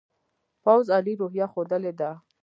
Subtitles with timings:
[0.63, 2.11] پوځ عالي روحیه ښودلې ده.